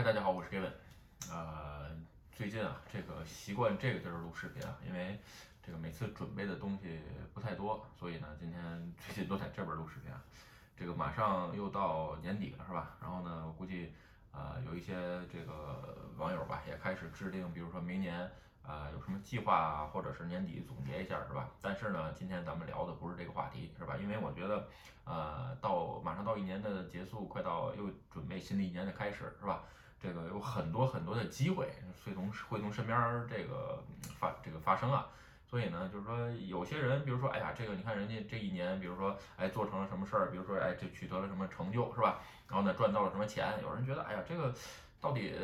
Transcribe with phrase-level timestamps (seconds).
[0.00, 0.70] 嗨，大家好，我是 Gavin。
[1.30, 1.90] 呃，
[2.32, 5.20] 最近啊，这个习惯这个地儿录视频啊，因为
[5.62, 6.98] 这个每次准备的东西
[7.34, 8.62] 不太多，所以呢，今天
[9.06, 10.18] 最近都在这边录视频啊。
[10.74, 12.96] 这个马上又到年底了，是吧？
[12.98, 13.92] 然后呢，我估计
[14.32, 14.94] 呃有一些
[15.30, 18.26] 这个网友吧，也开始制定，比如说明年
[18.62, 21.50] 呃有什么计划啊，或者是年底总结一下，是吧？
[21.60, 23.98] 但是呢，今天咱们聊的不是这个话题，是吧？
[24.00, 24.66] 因为我觉得
[25.04, 29.62] 呃到马上到一年的结束，快到又准备新的一年的开始，是吧？
[30.02, 31.68] 这个有很多很多的机会
[32.04, 33.82] 会从会从身边这个
[34.18, 35.06] 发这个发生啊，
[35.46, 42.20] 所以呢，就是说有些人，比如说，哎呀，这个你看人家这一年，比如说，哎，做成了什么事儿，比如说，哎，这取得了什么成就，是吧？
[42.48, 43.52] 然后呢，赚到了什么钱？
[43.62, 44.54] 有人觉得，哎呀，这个
[45.00, 45.34] 到底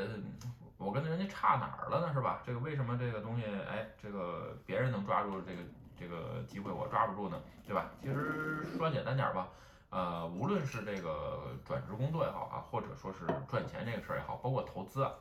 [0.79, 2.43] 我跟人家差哪儿了呢，是吧？
[2.47, 5.63] 这个为什么这个东西，哎，这个别人能抓住这个
[5.99, 7.91] 这个机会，我抓不住呢，对吧？
[8.01, 9.49] 其实说简单点儿吧。
[9.91, 15.13] 呃，无论是这个转职工作也好啊，或者说是赚钱这个事儿也好，包括投资啊，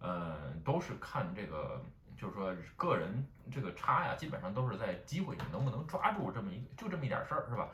[0.00, 1.80] 呃，都是看这个，
[2.16, 7.68] 就是说个人这个差呀，基本上都是在机会你能不能抓住这么一就这么一点事儿，是吧？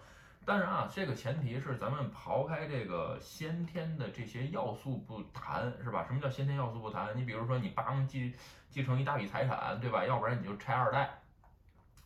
[0.44, 6.04] 当然啊，这个前提是咱们刨开这个先天的这些要素不谈，是吧？
[6.06, 7.16] 什么叫先天要素不谈？
[7.16, 8.34] 你比如说你爸妈继
[8.70, 10.04] 继承一大笔财产，对吧？
[10.04, 11.22] 要不然你就拆二代，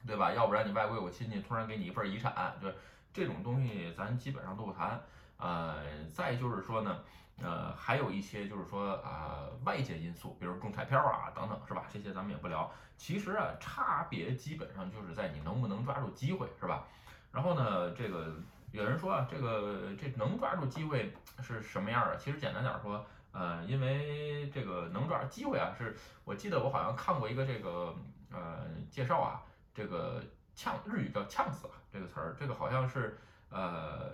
[0.06, 0.32] 对吧？
[0.32, 2.72] 要不然你外国有亲戚突然给你一份遗产，对。
[3.12, 5.00] 这种东西咱基本上都不谈，
[5.38, 7.00] 呃，再就是说呢，
[7.42, 11.84] 呃，还有一些就是说啊外界因素，比如中彩票啊等等，是吧？
[11.92, 12.70] 这些咱们也不聊。
[12.96, 16.86] 其实啊，差别基本上就是在你能不能抓住机会，是吧？
[17.32, 18.34] 然后呢，这个
[18.72, 22.16] 有人说啊，这个这能抓住机会是什么样的？
[22.16, 27.94] 其实简单点说，呃，因为这个能抓机会啊，是我记得我好像看过一个这个
[28.30, 29.42] 呃介绍啊，
[29.74, 30.22] 这个。
[30.58, 33.16] 呛日语叫呛死了这个词儿，这个好像是
[33.48, 34.10] 呃，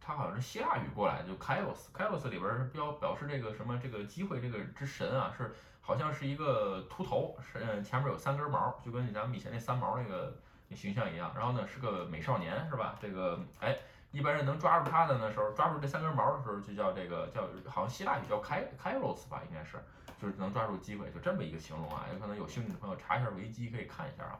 [0.00, 10.36] 它好像是希腊语过来的，就 kaios，kaios 里边标表示这个什么这个机会这个之神啊，是好像是一个秃头，是嗯前面有三根毛，就跟咱们以前那三毛那个
[10.74, 11.30] 形象一样。
[11.36, 12.96] 然后呢是个美少年是吧？
[13.00, 13.78] 这个哎，
[14.10, 19.78] 一般人能抓住他的那时候，抓住这三根毛的时候就叫这个叫好像希腊语叫 kaios 吧，应该是
[20.20, 22.04] 就是能抓住机会，就这么一个形容啊。
[22.12, 24.36] 有可能有兴趣的朋友查一下维基可以看一下啊。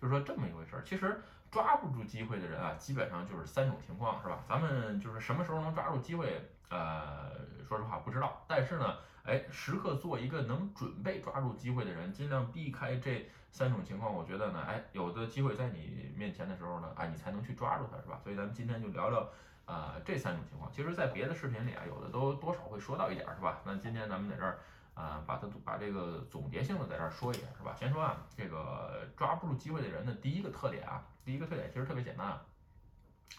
[0.00, 1.20] 就是说这么一回事儿，其实
[1.50, 4.44] 抓不住机会的人啊，基本上就是三种情况，是吧？
[4.48, 7.30] 咱们就是什么时候能抓住机会，呃，
[7.66, 8.44] 说实话不知道。
[8.46, 14.12] 但是呢，哎，时刻做一个能准备抓住机会的人，尽量避开这三种情况。
[14.12, 18.20] 我觉得呢，哎，有的机会在你面前的时候呢，啊，你才能去抓住它，是吧？
[18.22, 19.26] 所以咱们今天就聊聊，
[19.64, 20.70] 呃，这三种情况。
[20.70, 23.60] 其实，在别的视频里啊，有的都多少会说到一点，是吧？
[23.64, 24.58] 那今天咱们在这儿。
[24.96, 27.76] 啊，把它把这个总结性的在这儿说一下，是吧？
[27.78, 32.42] 先说啊，这个抓不住机会的人的第一个特点啊，第一个特点其实特别简单，啊，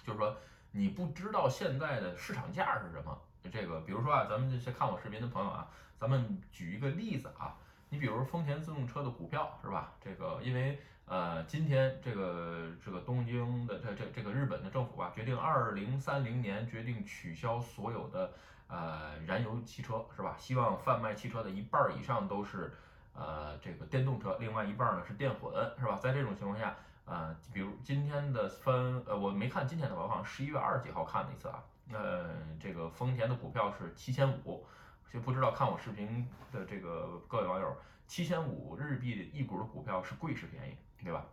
[0.06, 0.38] 就是说
[0.72, 3.20] 你不知道现在的市场价是什么。
[3.52, 7.58] 这个，比如说啊，咱们这些看我视频的朋友啊，咱们举一个例子啊，
[7.90, 9.94] 你比如丰田自动车的股票是吧？
[10.00, 18.32] 这个，因为呃，今天这个这个东京的这这这个日本的政府啊，决定二零三零年决定取消所有的。
[18.70, 20.36] 呃，燃油汽车是吧？
[20.38, 22.74] 希望贩卖汽车的一半以上都是
[23.14, 25.98] 呃这个电动车，另外一半呢是电混，是吧？
[26.02, 26.76] 在这种情况下，
[27.06, 31.64] 呃，比如今天的分，呃，我没看今天的，我好像十一月二十几号看的一次啊。
[31.94, 32.30] 呃，
[32.60, 34.66] 这个丰田的股票是七千五，
[35.14, 37.74] 就不知道看我视频的这个各位网友，
[38.06, 41.24] 七千五日币一股的股票是贵是便宜，对吧？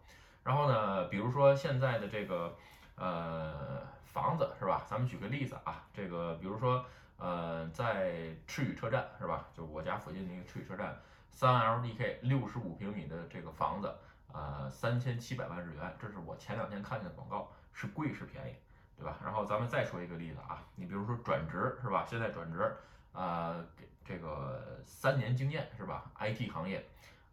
[0.45, 2.57] 然后呢，比如说现在的这个
[2.95, 4.85] 呃房子是吧？
[4.87, 6.85] 咱们举个例子啊，这个比如说。
[7.17, 9.47] 呃，在赤羽车站是吧？
[9.55, 10.97] 就我家附近的一个赤羽车站，
[11.31, 13.95] 三 LDK 六十五平米的这个房子，
[14.33, 18.55] 呃，三千七百万日元，这是我前两天看见的广告，是贵是便宜，
[18.99, 19.17] 对吧？
[19.23, 22.05] 然后咱们再说一个例子啊，你比如说转职是吧？
[22.09, 22.77] 现在转职，
[23.13, 26.85] 呃，给这个三年经验是吧？IT 行业，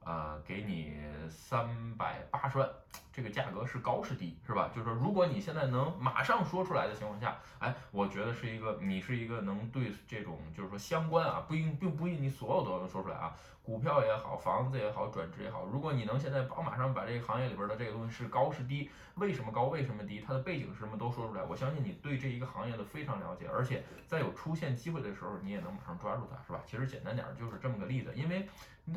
[0.03, 0.95] 呃，给你
[1.29, 2.69] 三百八十万。
[3.13, 4.69] 这个价格是高是低，是吧？
[4.73, 13.35] 就是说，如果你现在能马上说出来的情况下，哎，我觉得是一个你是一个能对这种就是说相关啊，不一并不一定你所有都能说出来啊。
[13.63, 26.59] 股票也好，房子也好，转职也好，如果你能现在把马上把这个行业里边的这个东西是高是低，为什么高，为什么低，它的背景是什么都说出来，我相信你对这一个行业的非常了解，而且在有出现机会的时候，你也能马上抓住它，是吧？
[26.65, 28.49] 其实简单点就是这么个例子，因为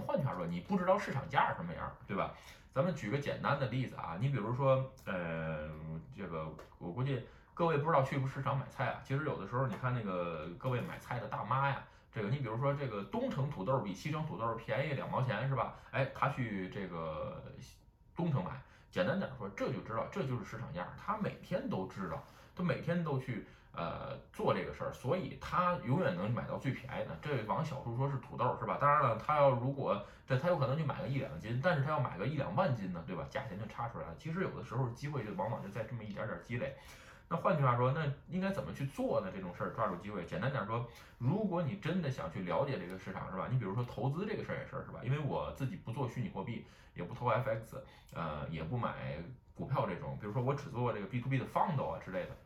[0.06, 2.32] 换句话说，你不知道市场价什么样，对吧？
[2.74, 5.70] 咱们举个简单的例子啊，你比如说，呃，
[6.16, 6.44] 这个
[6.78, 7.24] 我估计
[7.54, 9.00] 各位不知道去不市场买菜啊。
[9.04, 15.76] 其实有的时候你看那个各位买菜的大妈呀，这个你比如说这个东城土豆比西城土豆便宜两毛钱是吧？
[15.92, 17.40] 哎，他去这个
[18.16, 18.50] 东城买，
[18.90, 22.24] 简单点说，这就知道这就是市场价，他每天都知道，
[22.56, 27.16] 他每天都去呃，做这个事儿，所以他永远能买到最便宜的。
[27.20, 28.78] 这往小处说是土豆，是吧？
[28.80, 33.26] 当然了，他要如果这他有可能就买个一两斤，但是他要买个一两万斤呢，对吧？
[33.28, 34.14] 价钱就差出来了。
[34.16, 36.76] 其实有的时候机会就往往就在这么一点点积累。
[37.28, 39.32] 那换句话说，那应该怎么去做呢？
[39.34, 40.86] 这种事儿抓住机会，简单点说，
[41.18, 43.48] 如果你真的想去了解这个市场，是吧？
[43.50, 45.00] 你比如说投资这个事儿也是，是吧？
[45.02, 47.78] 因为我自己不做虚拟货币，也不投 FX，
[48.12, 49.16] 呃，也不买
[49.54, 52.36] 股票这种，比如说我只做这个 B to B 的 fund 啊之类的。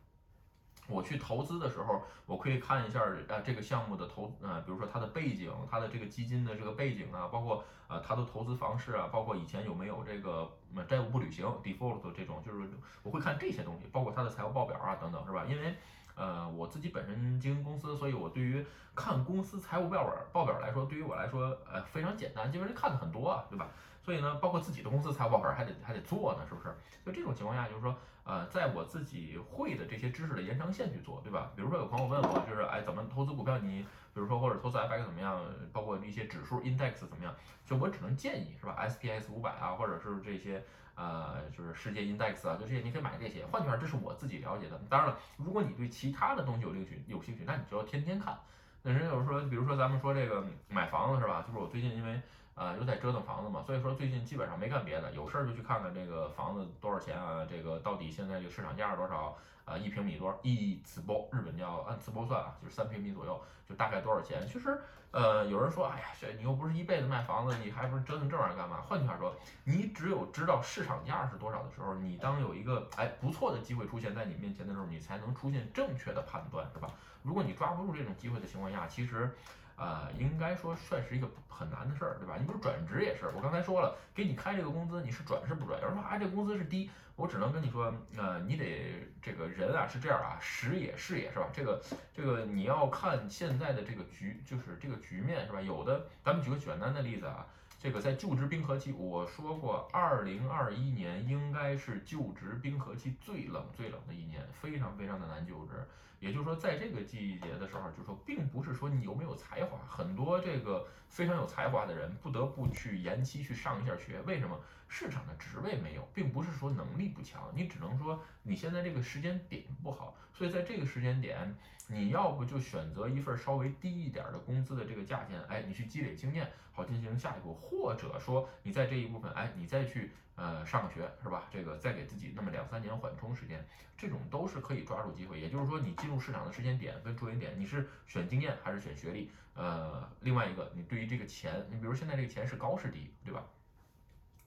[0.89, 10.51] 我去投资的时候，我可以看一下呃这个项目的投呃，比如说它的背景，它的这个基金的这个背景啊，包括呃它的投资方式啊，包括以前有没有这个
[10.87, 12.67] 债务不履行 default 这种，就是
[13.03, 15.45] 我会看这些东西，包括它的财务报表啊等等，是吧？
[15.47, 15.75] 因为
[16.15, 18.65] 呃我自己本身经营公司，所以我对于
[18.95, 23.67] 看公司财务报表报表来说，对于我来说呃非常简单，基本上看的很多啊，对吧？
[24.01, 26.73] 所以呢，包括自己的公司财务报表还得还得做呢，是不是？
[27.05, 27.95] 就这种情况下，就是说。
[28.29, 31.51] 呃，在我自己会的这些知识的延长线去做，对吧？
[31.55, 33.57] 比如说有朋友问我，就是哎，怎么投资股票？
[33.57, 33.81] 你
[34.13, 35.43] 比如说或者投资 FX 怎么样？
[35.73, 37.33] 包括一些指数 index 怎么样？
[37.65, 43.43] 就我只能建议，是吧？SPS 五百啊，或者是这些呃，就是世界 index 啊，就这些你可以买这些。
[43.47, 44.79] 换句话说，这是我自己了解的。
[44.87, 48.37] 当然了，如果你对其他的东西有兴趣，有兴趣，那你就要天天看。
[48.83, 51.43] 那人有时候说，比如说咱们说这个买房子是吧？
[51.47, 52.21] 就是我最近因为。
[52.59, 59.33] 啊，又在折腾房子嘛，所以说最近基本上没干别的，有事儿就去看看这个房子多少钱啊，这个到底现在这个市场价是多少
[59.63, 59.77] 啊？
[59.77, 60.37] 一平米多少？
[60.41, 64.45] 一次包，日本叫按次包算啊，就是三平米左右，就大概多少钱？
[64.45, 64.77] 其实，
[65.11, 68.81] 呃，有人说，哎呀，这你又不是一辈子卖房子，你还不是折腾这玩意儿干嘛？
[68.81, 69.33] 换句话说，
[69.63, 76.89] 你只有知道市场价是多少的时候，你当有一个哎不错的机会出现在你面前的时候，你才能出现正确的判断，是吧？
[77.23, 79.33] 如果你抓不住这种机会的情况下，其实。
[79.79, 82.35] 呃，应该说算是一个很难的事儿，对吧？
[82.37, 85.79] 你不是转职也是，我刚才说了，给你开这个工资，你是转是不转？
[85.79, 91.47] 有人说啊，这工资是低，我只能跟你说，呃，你得这个人啊是这样啊，时也是也是吧？
[91.53, 91.81] 这个
[92.13, 95.61] 这个你要看现在的这个局，就是这个局面是吧？
[95.61, 97.47] 有的，咱们举个简单的例子啊，
[97.79, 105.75] 这个在就职冰河期，我说过，二零二一年应该是就职冰河期最冷最冷的一年，非常非常的难就职。
[106.19, 114.19] 也就是说，在这个季节的时候，就是说，并不是说你有没有才华，很多这个非常有才华的人不得不去延期去上一下学。
[114.23, 114.59] 为什么？
[114.91, 120.15] 市场的职位没有，并不是说能力不强，你只能说你现在这个时间点不好。
[120.33, 121.55] 所以在这个时间点，
[121.91, 130.11] 你要不就选择一份稍微低一点的工资的这个价钱，哎，你去积累经验，好进行下一步，或者说你在这一部分，哎，你再去。
[130.41, 131.43] 呃，上个学是吧？
[131.51, 133.61] 这个再给自己那么两三年缓冲时间，
[133.97, 135.37] 这种都是可以抓住机会。
[135.37, 139.29] 也就是说，你进入市场的时间点跟着眼点，你是选经验还是选学历？
[139.53, 143.43] 呃，另外一个，你对于这个钱，你比如现在这个钱是高是低，对吧？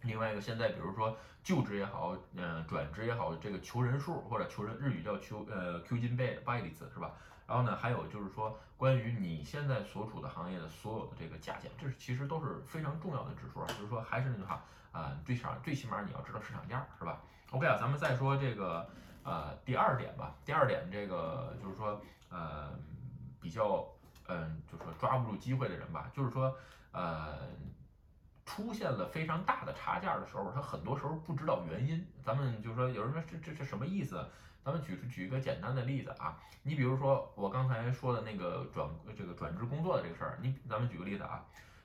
[0.01, 1.15] 另外一个，现在比如说
[1.45, 7.13] 就职也好，嗯，转职也好，这个求人数或者求人，日语叫求呃 Q 金倍倍率是吧？
[7.47, 13.67] 然后呢，还有就是说关于你现在所处的行业的所有的这个价钱，这是其实都是非常重要的指数啊。
[13.69, 14.63] 就是说，还是那句话。
[14.93, 17.19] 啊，最少最起码你要知道市场价，是吧
[17.51, 18.87] ？OK 啊，咱们再说这个
[19.23, 20.35] 呃第二点吧。
[20.45, 21.99] 第二点，这个就是说
[22.29, 22.69] 呃
[23.41, 23.89] 比较
[24.29, 26.55] 嗯，就是说抓不住机会的人吧，就是说
[26.91, 27.39] 呃
[28.45, 32.07] 出现了非常大的差价的时候，他很多时候不知道原因。
[32.23, 34.23] 咱们就说，有人说这这是什么意思？
[34.65, 41.45] 咱们举举一个简单的例子啊，你比如说我刚才说的那个转这个转职工作的这个事儿，你咱们举个例子啊。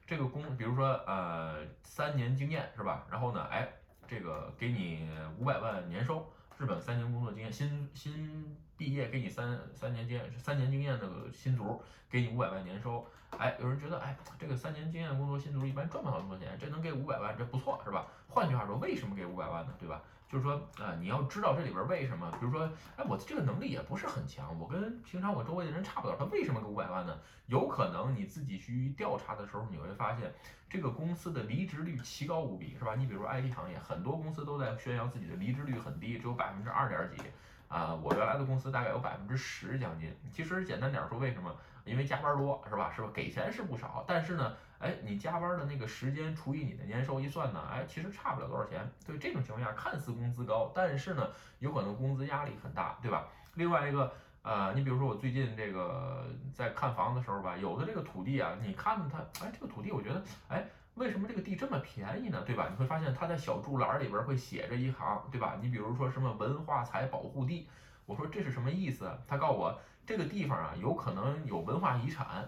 [0.10, 3.05] 这个工，比如说，呃，三年经验是吧？
[3.12, 3.67] 然后呢，哎，
[4.07, 5.05] 这个给你
[5.38, 6.25] 五百万年收，
[6.57, 13.05] 日本三年工作经验，新新毕业给你三三年经验，三年经验的新卒给你五百万年收。
[13.38, 18.07] 哎，有人觉得，哎，这个三年经验工作新卒一般赚不了那么多钱，这能给五百万，这不错是吧？
[18.29, 19.74] 换句话说，为什么给五百万呢？
[19.77, 20.01] 对吧？
[20.29, 27.17] 就是说，呃，你要知道这里边为什么，比如说，哎，我这个能力也不是很强，我跟平常我周围的人差不多，他为什么给五百万呢？
[27.46, 30.34] 有可能你自己去调查的时候，你会发现
[30.69, 32.93] 这个公司的离职率奇高无比，是吧？
[32.96, 37.24] 你比如 IT 行业，很多公司都在宣扬自己的离职率很低，只有百分之二点几，
[37.69, 40.13] 啊，我原来的公司大概有百分之十将近。
[40.29, 41.55] 其实简单点说，为什么？
[41.86, 42.91] 因为加班多，是吧？
[42.93, 43.10] 是吧？
[43.13, 44.53] 给钱是不少，但是呢。
[44.79, 48.88] 哎，你加班的那个时间除以你的年收一算呢，哎，其实差不了多少钱。
[49.05, 51.27] 对这种情况下，看似工资高，但是呢，
[51.60, 53.27] 有可能工资压力很大，对吧？
[53.55, 62.43] 另外一个，呃，你比如说我最近这个在看房的时候吧，有的这个土地啊，你看它，哎，这个土地我觉得，哎，为什么这个地这么便宜呢？
[62.46, 62.67] 对吧？
[62.69, 65.57] 你会发现它在小柱栏里边会写着一行，对吧？
[65.60, 67.67] 你比如说什么文化财保护地，
[68.05, 69.12] 我说这是什么意思？
[69.27, 72.48] 他告诉我这个地方啊，有可能有文化遗产。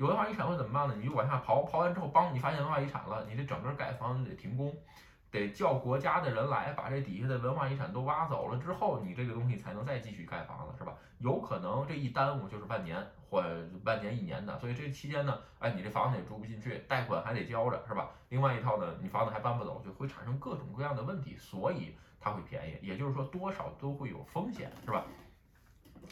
[0.00, 0.94] 有文化遗产会怎么办呢？
[0.96, 4.74] 你就往下刨，刨完之后，帮你发现文化遗产了，你这整个盖房子得停工。
[5.30, 10.94] 得叫国家的人来把这底下的文化遗产都挖走了之后，你这个东西才能再继续盖房子，是吧？
[11.18, 12.96] 有可能这一耽误就是半年
[13.28, 13.44] 或
[13.84, 18.08] 半年一年的，所以这期间呢，哎，你这房子也住不进去，贷款还得交着，是吧？
[18.30, 25.04] 另外一套呢，你房子还搬不走，就会产生各种各样的问题，所以它会便宜，也就是说多少都会有风险，是吧？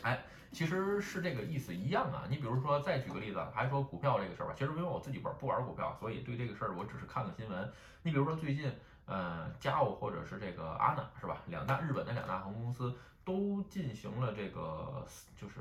[0.02, 0.18] 哎，
[0.52, 2.24] 其实是这个意思一样啊。
[2.28, 4.54] 你比如说，再举个例子，还说股票这个事儿吧。
[4.56, 7.72] 其实因为我自己玩不玩股票，所以对这个事儿我只是看个新闻。
[8.02, 8.72] 你比如说最近，
[9.06, 11.42] 呃，嘉欧或者是这个阿纳是吧？
[11.46, 15.60] 两大日本的两大航空公司都进行了这个，就是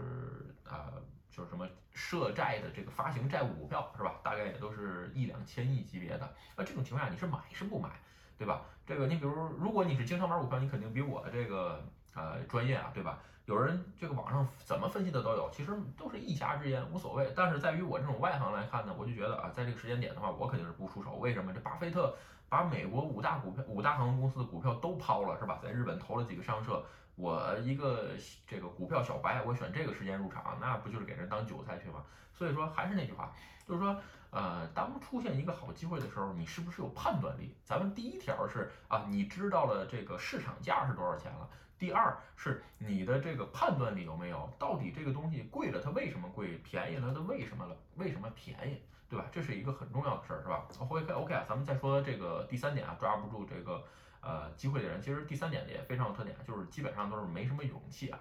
[0.65, 4.19] 呃，就是什么涉债的这个发行债务股票是吧？
[4.23, 6.33] 大概也都是一两千亿级别的。
[6.55, 7.89] 那这种情况下，你是买是不买，
[8.37, 8.61] 对吧？
[8.85, 13.19] 这个你比如，如果你是经常玩股票，你肯定比我这个呃专业啊，对吧？
[13.47, 17.31] 有人这个网上怎么分析的都有，其实都是一家之言，无所谓。
[17.33, 21.13] 但是在于我这种外行来看呢，我就觉得啊，在这个时间点的话，我肯定是不出手。
[21.13, 21.53] 为什么？
[21.53, 22.13] 这巴菲特
[22.49, 25.61] 把美国五大股票、五大航空公司的股票都抛了，是吧？
[25.63, 26.83] 在日本投了几个商社，
[27.15, 28.09] 我一个
[28.45, 32.03] 这个股票小白，我选这个时间入场，那不就是给人当韭菜去吗？
[32.33, 33.31] 所以说还是那句话，
[33.65, 33.95] 就是说，
[34.31, 37.55] 呃，当出现一个好机会的时候，你是不是有判断力？
[37.63, 41.47] 咱们第一条是啊，你知道了这个市场价是多少钱了。
[41.77, 44.51] 第二是你的这个判断力有没有？
[44.57, 46.57] 到底这个东西贵了，它为什么贵？
[46.63, 47.77] 便宜了，它为什么了？
[47.95, 48.81] 为什么便宜？
[49.09, 49.25] 对吧？
[49.31, 53.83] 这是一个很重要的事儿，是吧？OK OK 啊，咱们再说这个第三点啊，抓不住这个
[54.21, 58.19] 呃机会的人，其实第三点也非常有特点，就是基本上都是没什么勇气啊。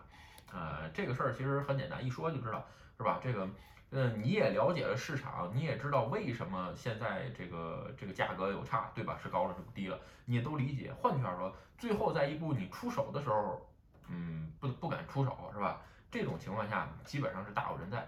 [0.53, 2.65] 呃，这个事儿其实很简单，一说就知道，
[2.97, 3.19] 是吧？
[3.23, 3.49] 这个。
[3.91, 9.17] 嗯，你也了解了市场，你也知道为什么现在这个这个价格有差，对吧？
[9.23, 10.93] 是高了是不低了，你也都理解。
[10.93, 13.65] 换句话说，最后在一步你出手的时候，
[14.09, 15.81] 嗯，不不敢出手，是吧？
[16.11, 18.07] 这种情况下基本上是大有人在。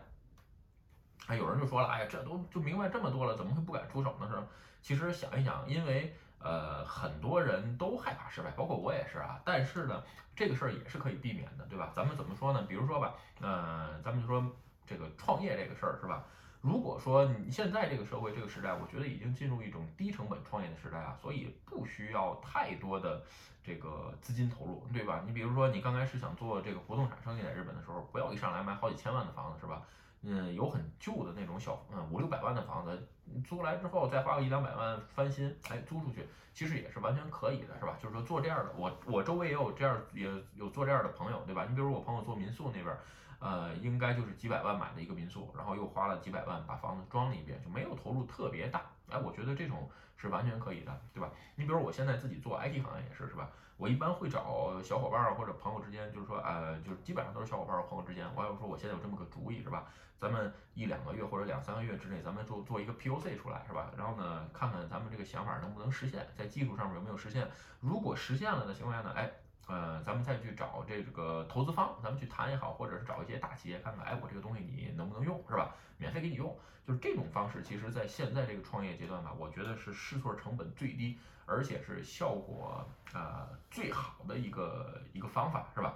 [1.29, 4.29] 哎，有人就说了，哎呀，这都就明白这么多了，怎么会不敢出手呢？
[4.29, 4.43] 是？
[4.83, 9.41] 其实想一想，因为呃很多人都害怕失败，包括我也是啊。
[9.45, 10.03] 但是呢，
[10.35, 11.93] 这个事儿也是可以避免的，对吧？
[11.95, 12.63] 咱们怎么说呢？
[12.69, 14.45] 比如说吧，嗯，咱们就说。
[14.89, 16.25] 这个创业这个事儿是吧？
[16.61, 23.23] 如果说你现在这个社会这个时代，我觉得已经进入一种低成本创业的时代啊，所以不需要太多的
[23.63, 25.23] 这个资金投入，对吧？
[25.25, 29.83] 你比如说你刚开始想做这个不动产生意在日本的时候，不要一上来买好几千万的房子，是吧？
[30.23, 33.09] 嗯，有很旧的那种小嗯五六百万的房子，
[33.47, 37.97] 租来之后再花个一两百万翻新，哎，租出去其实也是完全可以的，是吧？
[38.03, 41.65] 就是说做这样的，我我周围也有这样也有做这样的朋友，对吧？
[41.69, 42.97] 你比如我朋友做民宿那边。
[43.41, 48.83] 呃，应该就是几百万买的一个民宿，然后又花了几百万把房子装了一遍，就没有投入特别大。
[49.11, 51.31] 哎，我觉得这种是完全可以的，对吧？
[51.55, 53.51] 你比如我现在自己做 IT 行业也是，是吧？
[53.77, 58.27] 我一般会找小伙伴儿或者朋友之间，就是说，呃，就是基本上都是小伙伴儿朋友之间。
[58.35, 59.87] 我要说我现在有这么个主意，是吧？
[60.19, 63.93] 咱们一两个月或者两三个月之内，咱们做做一个 POC 出来，是吧？
[63.97, 67.49] 然后呢，看看咱们这个想法能不能实现，在技术上面有没有实现。
[67.81, 69.31] 如果实现了的情况下呢，哎。
[69.69, 75.77] 呃，咱们再去找这个投资方，咱们去谈也好，或者是找一些大企业看看，哎，我这个东西你能不能用，是吧？
[75.99, 85.95] 免费给你用，就是这种方式，其实在现在这个创业阶段吧，我觉得是试错成本最低，而且是效果呃最好的一个一个方法，是吧？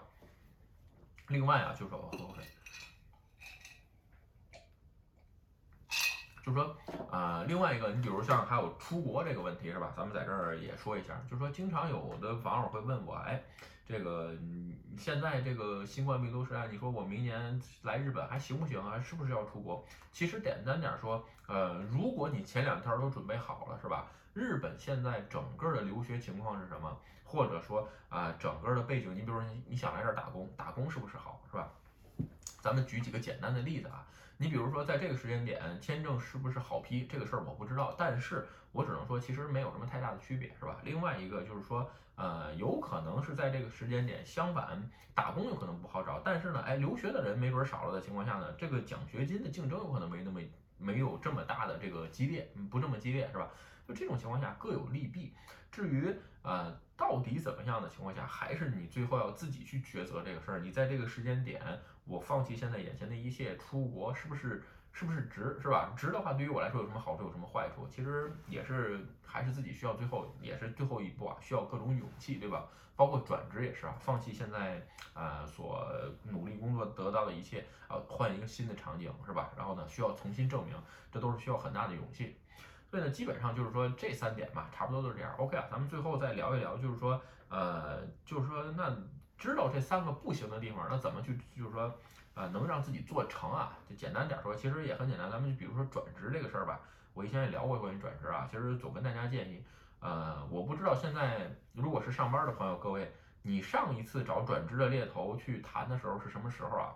[1.28, 2.42] 另外啊，就是我，OK。
[6.42, 6.76] 就是说，
[7.10, 9.92] 呃，另外一个，你比如像还有出国这个问题是吧？
[9.96, 13.40] 咱们在这儿也说一下，就是说，经常有的网友会问我，哎，
[13.86, 14.34] 这个
[14.98, 19.00] 现在这个新冠病毒时代，你说我明年来日本还行不行啊？
[19.00, 19.84] 是不是要出国？
[20.12, 24.06] 其实简单点说，呃，如果你前两条都准备好了，是吧？
[24.34, 26.96] 日本现在整个的留学情况是什么？
[27.24, 31.70] 或者说啊，整个的背景，你比如说你你想来这儿打工，打工是不是好，是吧？
[32.62, 34.06] 咱们举几个简单的例子啊。
[34.38, 37.06] 你比如说，在这个时间点，签证是不是好批？
[37.06, 40.78] 这个事儿我不知道，但是我只能说，其实没有什么太大的区别，是吧？
[40.82, 44.82] 另外一个就是说，呃，有可能是在这个时间点，相反，
[45.14, 50.40] 打工有可能不好找，但是呢，哎，留学的人没准少了的情况下呢，这个奖学金的竞争有可能没那么
[50.76, 53.48] 没有这么大的这个激烈，不这么激烈，是吧？
[53.86, 55.32] 就这种情况下各有利弊。
[55.70, 60.58] 至于呃到底怎么样的情况下，还是你最后要自己去抉择这个事儿。
[60.58, 61.62] 你在这个时间点。
[62.04, 65.92] 我放弃现在眼前的一切，出国是不是是不是值是吧？
[65.96, 67.86] 值的话，对于我来说有什么好处，有什么坏处？
[67.88, 72.66] 其实也是还是自己需要最后也是最后一步啊，需要各种勇气，对吧？
[72.94, 75.88] 包括转职也是啊，放弃现在呃所
[76.24, 79.50] 努力工作得到的一切啊，换一个新的场景是吧？
[79.56, 80.76] 然后呢，需要重新证明，
[81.10, 82.36] 这都是需要很大的勇气。
[82.90, 85.34] 所以呢，基本上就是说这三点吧，差不多都是这样。
[85.38, 87.18] OK 啊，咱们最后再聊一聊，就是说
[87.48, 88.94] 呃，就是说那。
[89.42, 91.92] 知道这三个不行的地方，那怎么去就是说，
[92.34, 93.76] 呃，能让自己做成啊？
[93.90, 95.28] 就简单点说，其实也很简单。
[95.28, 96.78] 咱们就比如说转职这个事儿吧，
[97.12, 98.46] 我以前也聊过关于转职啊。
[98.48, 99.60] 其实总跟大家建议，
[99.98, 106.94] 呃，我不知道现在如果是上班的朋友，各位，你上一次找转职的猎头去谈的时候是什么时候啊？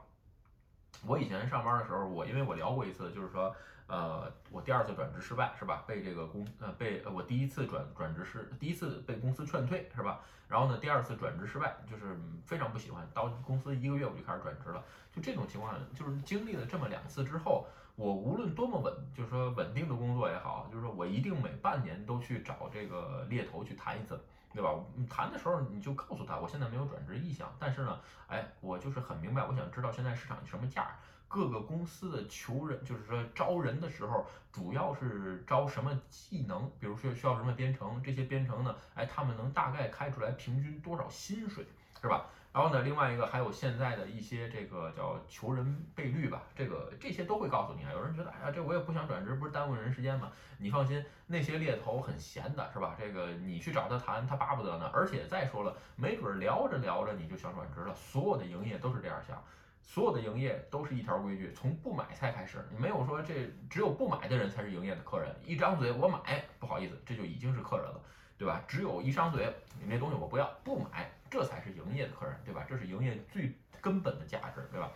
[1.05, 3.53] 我以前上班的时候，我因为我聊过一次，就是说，
[3.87, 5.85] 呃，我第二次转职失败是吧？
[5.87, 10.21] 被这个公呃被我第一次转转职失第一次被公司劝退是吧？
[10.49, 13.09] 然后呢，第二次转职失败，就是非常不喜欢。
[13.14, 17.66] 到公司一个月我就开始转职了，就这种情况，就是经历了这么两次之后。
[17.99, 24.21] 我无论多么稳，就是说稳定的工作也好，就是说我一定每半年都去找这个猎头去谈一次，
[24.57, 24.75] 对吧？
[24.95, 30.97] 你谈的时候你就告诉他，我现在没有转职意向，但是呢，哎，我就是很明白，我想知道现在市场什么价，
[31.29, 41.67] 各个公司的求人，就是说招人的时候，主要是招什么技能，比如说需要什么编程，这些编程呢，哎，他们能大概开出来平均多少薪水，
[42.01, 42.25] 是吧？
[42.57, 47.93] 然后呢，另外一个还有现在的一些这个叫求人倍率吧，这个这些都会告诉你啊。
[47.93, 50.33] 有人觉得，哎呀，这我也不想转职，不是耽误人时间吗？
[50.57, 52.97] 你放心，那些猎头很闲的，是吧？
[52.99, 54.91] 这个你去找他谈，他巴不得呢。
[54.95, 57.95] 而且再说了，没准聊着聊着你就想转职了。
[57.95, 59.39] 所有的营业都是这样想，
[59.83, 62.67] 所有的营业都是一条规矩，从不买菜开始。
[62.73, 68.01] 你没有说这只有不买的人才是营业的客人，一张嘴我买，不好意思，这就已经是客人了，
[68.39, 68.63] 对吧？
[68.67, 71.13] 只有一张嘴，你那东西我不要，不买。
[71.30, 72.64] 这才是营业的客人，对吧？
[72.68, 74.90] 这是营业最根本的价值，对吧？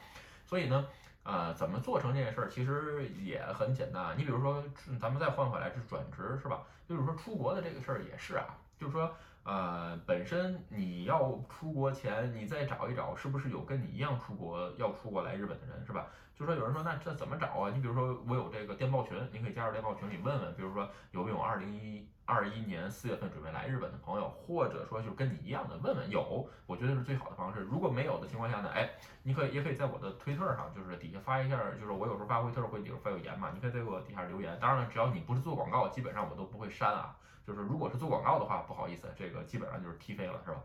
[0.46, 0.86] 所以呢，
[1.22, 4.16] 呃，怎么做成这件事儿，其实也很简单。
[4.18, 4.64] 你比如说，
[5.00, 6.62] 咱们再换回来是转职，是吧？
[6.88, 16.06] 就是说出国的这个事儿也是啊，就是说，呃，本身你要出国前，你再找一找，是不是有跟你一样出国要出国来日本的人，是吧？
[16.40, 17.70] 就说有人说，那这怎么找啊？
[17.70, 22.08] 你比如说，我有这个电报群，你可以加入电报群里问问，比如说有没有二零一。
[22.30, 27.58] 二一年四月份准备来日本的朋友，或者说就跟你一样的，问问有，我觉得是最好的方式。
[27.62, 28.88] 如果没有的情况下呢，哎，
[29.24, 34.56] 你可以也可以在我的推特上，就是底下发一下，就是我有时候发推特会底下发有言嘛，你可以在我底下留言。
[34.60, 37.16] 当然了，只要你不是做广告，基本上我都不会删啊。
[37.44, 40.62] 就是如果是做广告的话，不好意思，这个基本上就是踢飞了，是吧？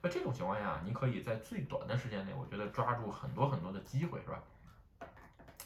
[0.00, 4.42] 那这种情况下，你可以在最短的时间内，我觉得抓住很多很多的机会，是吧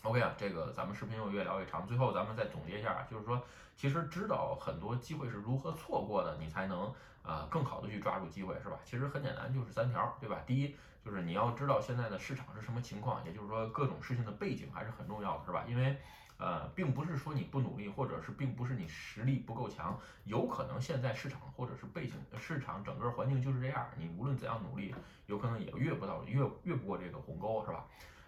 [0.07, 3.43] ？OK 啊，这个咱们视频又越聊越长，最后咱们再总结一下啊，就是说，
[3.77, 8.79] 其实知道很多机会是如何错过的，你才能呃更好的去抓住机会，是吧？
[8.85, 10.41] 其实很简单，就是三条，对吧？
[10.47, 15.65] 第一就是你要知道现在的市场是什么情况，也就是说各种事情的背景还是很重要的，是吧？
[15.67, 15.99] 因为
[16.39, 24.95] 呃，并不是说你不努力，或者是并不是你实力不够强，有可能现在市场或者是背景市场整个环境就是这样，你无论怎样努力，
[25.27, 27.87] 有可能也越不到越越不过这个鸿沟，是吧？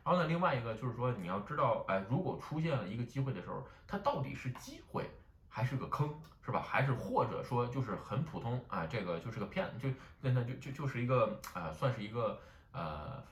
[0.08, 5.04] 然后呢，另外一个就是说，你要知道，哎，如果出现了一个机会的时候，它到底是机会
[5.50, 6.08] 还是个坑，
[6.42, 6.62] 是吧？
[6.66, 9.86] 还是或者说就是很普通啊，这个就是个骗，就
[10.22, 12.40] 那那就就就是一个啊，算是一个
[12.72, 13.22] 呃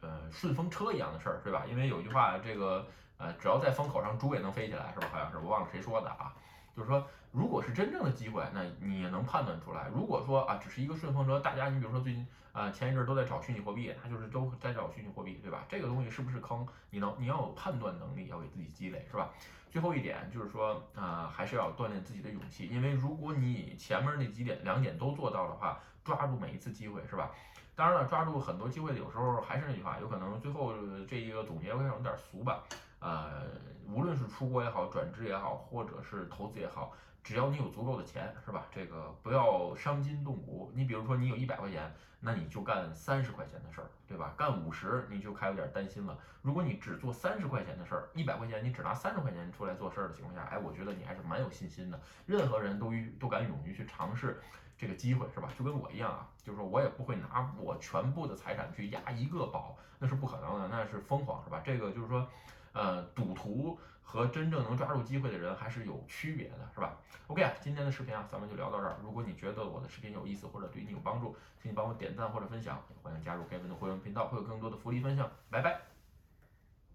[0.00, 1.64] 呃顺风车一样的事儿，对吧？
[1.70, 2.84] 因为有句话，这个
[3.16, 5.06] 呃，只要在风口上，猪也能飞起来，是吧？
[5.12, 6.34] 好像是我忘了谁说的啊。
[6.76, 9.88] 就是说，如果是真正的机会，那你能判断出来。
[9.94, 15.64] 如果说啊，只是一个顺风车，大家你比如说最近啊，前一阵都在找虚拟货币，那就是都在找虚拟货币，对吧？
[15.68, 16.66] 这个东西是不是坑？
[16.90, 19.30] 你能你要有判断能力，要给自己积累，是吧？
[19.70, 27.30] 最后一点就是说啊，还是要锻炼自己的勇气，因为如果你前面那几点两点都做到的话，抓住每一次机会，是吧？
[27.74, 30.74] 当然了，抓住很多机会，有时候还是那句话，有可能最后
[31.08, 32.62] 这一个总结会有点俗吧。
[33.02, 33.42] 呃，
[33.88, 36.92] 无论是出国也好，转职也好，或者是投资也好，
[37.24, 38.64] 只要你有足够的钱，是吧？
[38.70, 40.70] 这个不要伤筋动骨。
[40.74, 44.32] 你比如说，你有一百块钱，那你就干三十块钱的事儿，对吧？
[44.36, 46.16] 干五十你就开有点担心了。
[46.42, 52.00] 如果你只做三十块钱的事儿，一百块钱你只拿三十块钱出来做事儿的情况下，哎，我觉得你还是蛮有信心的。
[52.24, 54.40] 任何人都于都敢勇于去尝试
[54.78, 55.48] 这个机会，是吧？
[55.58, 61.60] 就跟我一样啊，就是说我也不会拿我全部的财产去押一个宝，那是不可能的，那是疯狂，是吧？
[61.64, 62.24] 这个就是说。
[62.72, 68.96] 呃，赌徒和真正能抓住机会的人还是有区别的，是吧？OK 啊，今天的视频啊，咱们就聊到这儿。
[69.02, 75.30] 如果你觉得我的视频有意思或者对你有帮助，请你帮我点赞或者分享，欢迎加入该文的会员频道，会有更多的福利分享。
[75.50, 75.91] 拜拜。